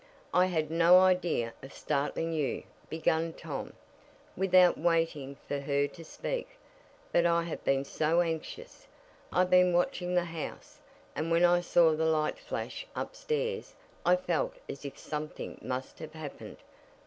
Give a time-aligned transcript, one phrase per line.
[0.33, 3.73] "I had no idea of startling you," began Tom,
[4.35, 6.49] without waiting for her to speak,
[7.11, 8.87] "but I have been so anxious!
[9.31, 10.79] I've been watching the house,
[11.15, 16.13] and when I saw the light flash upstairs I felt as if something must have
[16.13, 16.57] happened.